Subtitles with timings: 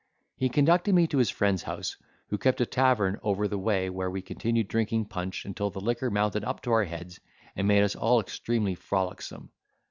[0.35, 1.95] He conducted me to his friend's house,
[2.29, 6.09] who kept a tavern over the way where we continued drinking punch, until the liquor
[6.09, 7.19] mounted up to our heads,
[7.55, 9.51] and made us all extremely frolicsome.